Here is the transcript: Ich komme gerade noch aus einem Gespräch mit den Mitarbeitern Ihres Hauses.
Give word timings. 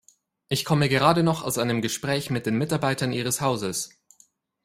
Ich 0.49 0.65
komme 0.65 0.89
gerade 0.89 1.21
noch 1.21 1.43
aus 1.43 1.59
einem 1.59 1.79
Gespräch 1.83 2.31
mit 2.31 2.47
den 2.47 2.57
Mitarbeitern 2.57 3.13
Ihres 3.13 3.39
Hauses. 3.39 3.99